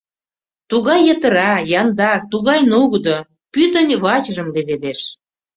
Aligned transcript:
Тугай 0.69 0.99
йытыра, 1.07 1.51
яндар, 1.79 2.19
тугай 2.31 2.59
нугыдо, 2.71 3.17
пӱтынь 3.53 3.93
вачыжым 4.03 4.47
леведеш. 4.55 4.99